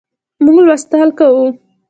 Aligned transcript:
موږ 0.43 0.57
لوستل 0.67 1.09
کوو 1.19 1.45